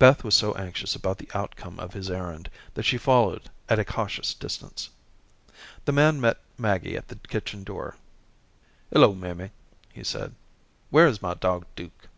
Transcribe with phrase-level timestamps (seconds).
[0.00, 3.84] Beth was so anxious about the outcome of his errand that she followed at a
[3.84, 4.90] cautious distance.
[5.84, 7.94] The man met Maggie at the kitchen door.
[8.90, 9.52] "Hello, mammy,"
[9.92, 10.34] he said.
[10.90, 12.08] "Where is my dog Duke?"